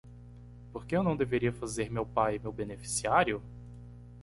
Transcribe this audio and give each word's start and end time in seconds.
Por 0.73 0.83
que 0.83 0.95
eu 0.97 1.03
não 1.03 1.15
deveria 1.15 1.53
fazer 1.53 1.91
meu 1.91 2.07
pai 2.07 2.39
meu 2.39 2.51
beneficiário? 2.51 3.39